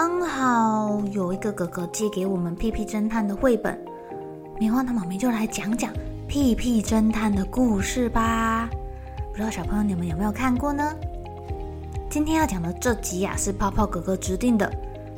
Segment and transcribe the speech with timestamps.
[0.00, 3.76] 刚好有一个哥哥借给我们《屁屁侦探》的绘本，
[4.56, 5.92] 棉花糖妈咪就来讲讲
[6.28, 8.70] 《屁屁侦探》的故事吧。
[9.32, 10.94] 不知道小朋友你们有没有看过呢？
[12.08, 14.72] 今天要讲的这集呀、是泡泡哥哥指定的，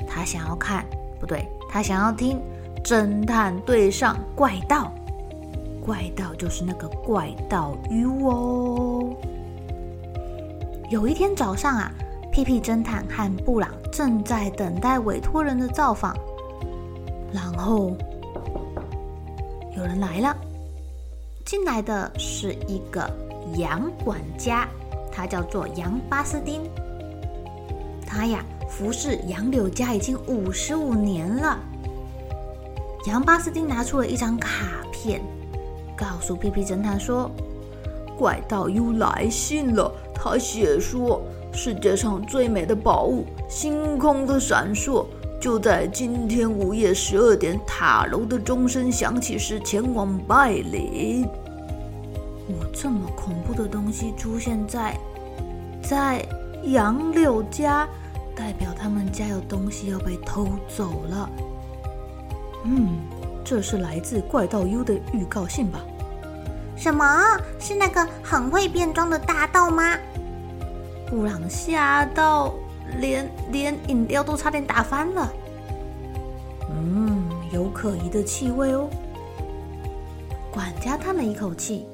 [0.09, 0.83] 他想要看，
[1.21, 2.41] 不对，他想要听
[2.83, 4.91] 《侦探对上怪盗》，
[5.85, 9.15] 怪盗就是那个怪盗 U 哦。
[10.89, 11.93] 有一天早上啊。
[12.33, 16.17] 屁屁侦探和布朗正在等待委托人的造访，
[17.33, 17.97] 然后
[19.77, 20.37] 有人来了。
[21.45, 23.11] 进来的是一个
[23.57, 24.69] 杨管家，
[25.11, 26.63] 他叫做杨巴斯丁。
[28.07, 31.59] 他呀，服侍杨柳家已经五十五年了。
[33.07, 35.21] 杨巴斯丁拿出了一张卡片，
[35.97, 37.29] 告诉屁屁侦探说
[38.17, 41.21] ：“怪盗又来信了，他写说。”
[41.53, 45.07] 世界上最美的宝物——星空的闪烁，
[45.41, 51.27] 就在今天午夜十二点塔楼的钟声响起时前往拜礼。
[52.47, 54.97] 我这么恐怖的东西出现在
[55.83, 56.25] 在
[56.65, 57.89] 杨柳家，
[58.35, 61.31] 代表他们家有东西要被偷走了。
[62.65, 62.99] 嗯，
[63.45, 65.81] 这是来自怪盗 U 的预告信吧？
[66.77, 67.05] 什么？
[67.59, 69.97] 是那个很会变装的大盗吗？
[71.11, 72.55] 布朗吓到
[73.01, 75.33] 连连饮料都差点打翻了。
[76.71, 78.89] 嗯，有可疑的气味哦。
[80.53, 81.85] 管家叹了一口气：“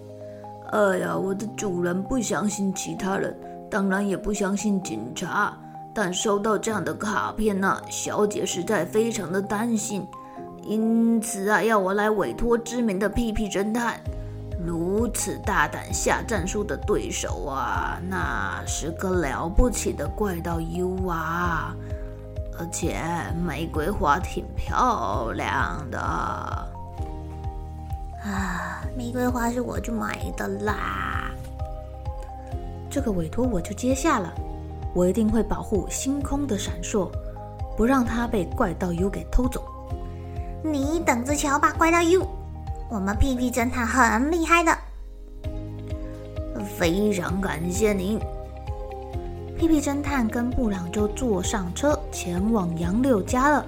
[0.70, 3.34] 哎呀，我的主人不相信其他人，
[3.70, 5.56] 当然也不相信警察。
[5.94, 10.06] 但收到这样的卡片呢，小姐实在非常的担心，
[10.62, 13.98] 因此啊，要我来委托知名的屁屁侦探。”
[14.66, 21.72] 如此大胆下战书的对手啊，那是个了不起的怪盗 U 啊！
[22.58, 23.00] 而且
[23.46, 25.98] 玫瑰花挺漂亮的
[28.24, 31.30] 啊，玫瑰花是我去买的啦。
[32.90, 34.32] 这个委托我就接下了，
[34.94, 37.08] 我一定会保护星空的闪烁，
[37.76, 39.62] 不让它被怪盗 U 给偷走。
[40.64, 42.26] 你等着瞧吧，怪盗 U！
[42.88, 44.76] 我们屁屁侦探很厉害的，
[46.78, 48.18] 非常感谢您。
[49.58, 53.66] 屁屁侦探跟布朗就坐上车前往杨柳家了。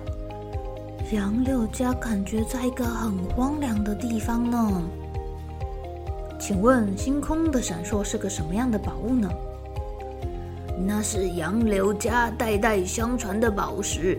[1.11, 4.83] 杨柳家感觉在一个很荒凉的地方呢。
[6.39, 9.29] 请问星空的闪烁是个什么样的宝物呢？
[10.87, 14.19] 那是杨柳家代代相传的宝石。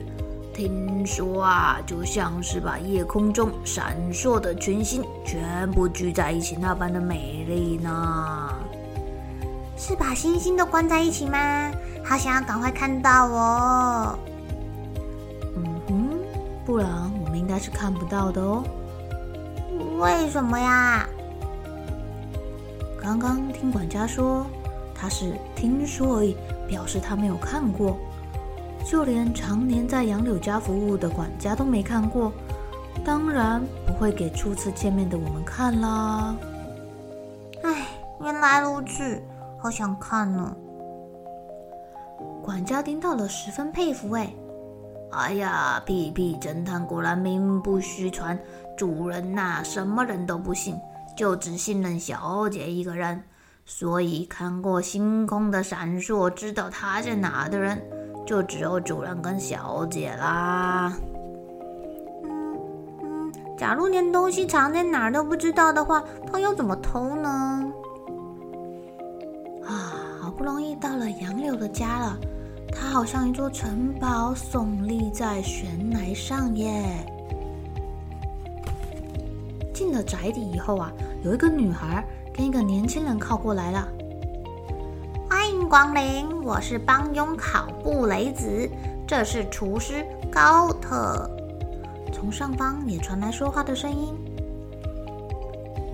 [0.60, 8.54] 听说啊，就像是把夜空中闪烁的群星全部聚在一起那般的美丽呢。
[9.78, 11.72] 是把星星都关在一起吗？
[12.04, 14.20] 好想要赶快看到哦。
[15.56, 16.10] 嗯哼，
[16.66, 16.90] 不然
[17.24, 18.62] 我们应该是看不到的哦。
[19.98, 21.08] 为什么呀？
[23.02, 24.46] 刚刚听管家说，
[24.94, 26.36] 他是听说而已，
[26.68, 27.98] 表示他没有看过。
[28.86, 32.32] 就连常年在杨柳家服务的管家都没看过，
[33.06, 36.36] 当然不会给初次见面的我们看啦。
[37.64, 37.88] 唉，
[38.22, 39.22] 原来如此，
[39.60, 40.56] 好想看呢。
[42.42, 44.12] 管家听到了，十分佩服。
[44.14, 44.34] 哎，
[45.12, 48.40] 哎呀，屁屁侦探果然名不虚传，
[48.76, 50.76] 主人呐，什么人都不信，
[51.16, 53.24] 就只信任小姐一个人。
[53.66, 57.80] 所以看过星空的闪烁，知道她在哪的人。
[58.30, 60.96] 就只有主人跟小姐啦。
[62.24, 62.56] 嗯
[63.02, 67.74] 嗯，假如连东西藏在哪儿都不知道的话，他要怎么偷呢？
[69.66, 72.20] 啊，好不容易到了杨柳的家了，
[72.72, 76.86] 它好像一座城堡耸立在悬崖上耶。
[79.74, 80.92] 进了宅邸以后啊，
[81.24, 83.88] 有一个女孩跟一个年轻人靠过来了。
[85.70, 88.68] 光临，我是帮佣考布雷子，
[89.06, 91.30] 这是厨师高特。
[92.12, 94.16] 从上方也传来说话的声音。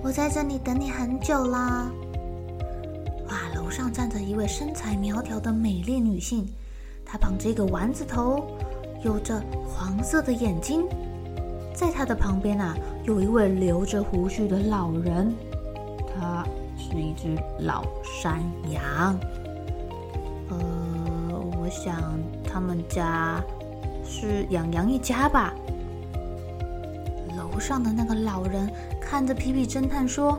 [0.02, 1.90] 我在这里等你很久啦。
[3.28, 6.48] 哇，楼上站着一位身材苗条的美丽女性。
[7.04, 8.46] 她绑着一个丸子头，
[9.04, 9.38] 有着
[9.68, 10.86] 黄色的眼睛。
[11.74, 12.74] 在她的旁边啊，
[13.04, 15.34] 有一位留着胡须的老人，
[16.18, 16.46] 他
[16.78, 18.40] 是一只老山
[18.70, 19.20] 羊。
[20.48, 20.56] 呃，
[21.60, 23.42] 我想他们家
[24.04, 25.54] 是养羊一家吧。
[27.36, 28.70] 楼上的那个老人
[29.00, 30.38] 看着皮皮侦探说：“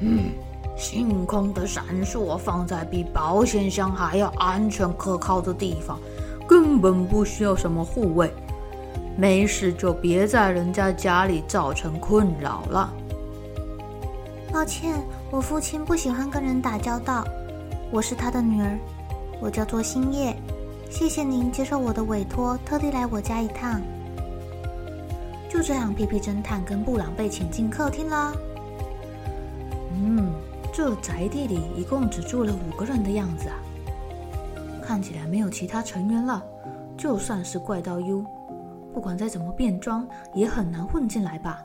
[0.00, 0.30] 嗯。”
[0.78, 5.98] 星空的闪烁放在比保险箱还要安全可靠的地方，
[6.46, 8.30] 根本不需要什么护卫。
[9.16, 12.92] 没事就别在人家家里造成困扰了。
[14.52, 17.24] 抱歉，我父亲不喜欢跟人打交道。
[17.90, 18.78] 我是他的女儿，
[19.40, 20.36] 我叫做星夜。
[20.90, 23.80] 谢谢您接受我的委托，特地来我家一趟。
[25.48, 28.32] 就这样，屁屁侦探跟布朗被请进客厅了。
[29.92, 30.32] 嗯。
[30.72, 33.56] 这宅地里一共只住了五个人的样子啊，
[34.84, 36.44] 看起来没有其他成员了。
[36.98, 38.22] 就算是怪盗 U，
[38.92, 41.62] 不管再怎么变装，也很难混进来吧。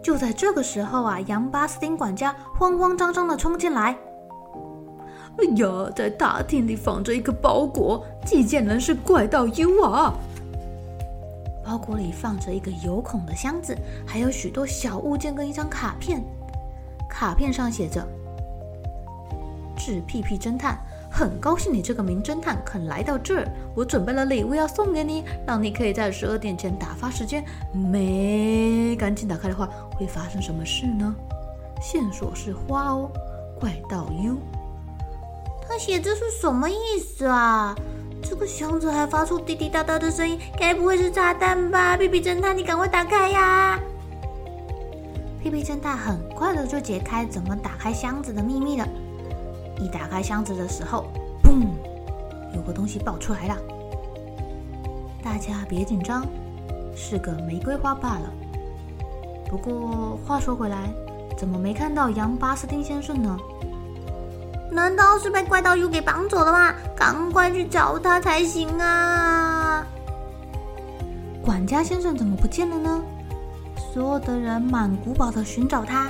[0.00, 3.98] 就在这个时候啊，杨巴斯汀管家慌慌张张的冲进来。
[5.38, 10.14] 哎呀，在大厅里放着一个包裹，寄件人是怪盗 U 啊。
[11.64, 13.76] 包裹里放着一个有孔的箱子，
[14.06, 16.24] 还有许多小物件跟一张卡片。
[17.08, 18.04] 卡片上写着
[19.76, 20.78] ：“纸屁屁侦探，
[21.10, 23.48] 很高兴你这个名侦探肯来到这儿。
[23.76, 27.44] 我准备了礼物要送给你，让你可以在十二点前打发时间。
[27.72, 31.14] 没赶紧打开的话，会发生什么事呢？
[31.80, 33.10] 线索是花哦，
[33.60, 34.38] 怪盗 U。
[35.68, 37.76] 他写这是什么意思啊？
[38.22, 41.94] 这个箱子还发出滴滴答答的声音，该不会是炸弹吧？
[41.96, 43.78] 屁屁侦探，你赶快打开呀！”
[45.42, 48.88] 屁屁侦探很快的就解开怎么打开箱子的秘密了。
[49.78, 51.06] 一打开箱子的时候，
[51.44, 51.66] 砰，
[52.54, 53.56] 有个东西爆出来了。
[55.22, 56.26] 大家别紧张，
[56.96, 58.32] 是个玫瑰花罢了。
[59.48, 60.90] 不过话说回来，
[61.36, 63.38] 怎么没看到杨巴斯汀先生呢？
[64.70, 66.74] 难道是被怪盗 U 给绑走了吗？
[66.94, 69.86] 赶快去找他才行啊！
[71.42, 73.02] 管家先生怎么不见了呢？
[73.92, 76.08] 所有的人满古堡的寻找他，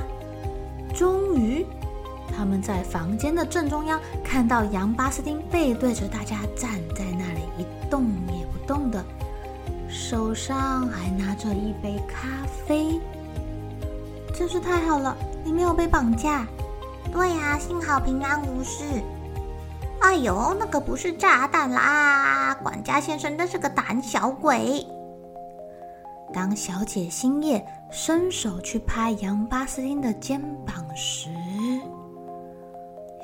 [0.92, 1.64] 终于，
[2.36, 9.04] 他们在房间的正中央看到杨巴斯丁背对着大家站在那里一动也不动的，
[9.88, 12.28] 手上还拿着一杯咖
[12.66, 13.00] 啡。
[14.34, 16.46] 真是太好了，你没有被绑架。
[17.12, 18.84] 对呀，幸好平安无事。
[20.00, 24.86] 哎呦，那可不是炸弹啦，管家先生那是个胆小鬼。
[26.32, 31.30] 当小姐星夜伸手去拍杨巴斯汀的肩膀时，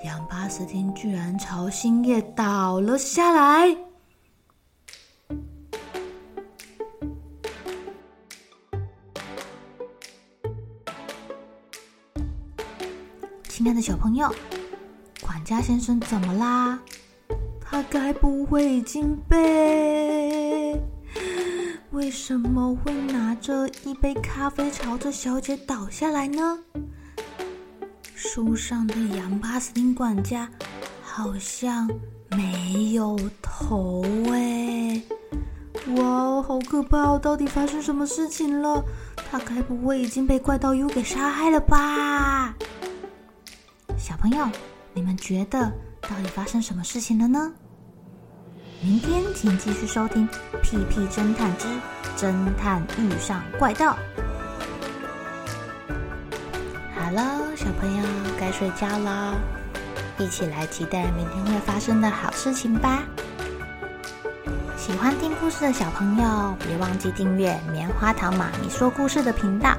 [0.04, 3.76] 杨巴斯汀居然朝星夜倒了下来。
[13.64, 14.30] 亲爱的小朋友，
[15.23, 16.78] 管家先生怎么啦？
[17.59, 20.78] 他该不会已经被……
[21.92, 26.59] 为什么会拿着一杯咖啡朝着小姐倒下来呢？
[28.14, 30.47] 树上的杨巴斯汀管家
[31.02, 31.90] 好像
[32.37, 35.00] 没有头哎！
[35.97, 37.18] 哇，好可怕！
[37.18, 38.85] 到底发生什么事情了？
[39.30, 42.54] 他该不会已经被怪盗 U 给杀害了吧？
[44.14, 44.47] 小朋友，
[44.92, 47.52] 你们觉得到底发生什么事情了呢？
[48.80, 50.28] 明天请继续收听
[50.62, 51.66] 《屁屁侦探之
[52.16, 53.90] 侦探遇上怪盗》。
[56.94, 58.04] 好了，小朋友
[58.38, 59.35] 该睡觉了，
[60.16, 63.02] 一起来期待明天会发生的好事情吧。
[64.76, 69.76] 喜欢听故事的小朋友，别忘记订阅棉花糖妈咪说故事的频道。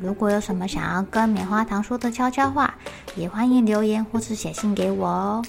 [0.00, 2.74] 如果有什么想要跟棉花糖说的悄悄话，
[3.16, 5.44] 也欢迎留言或是写信给我哦。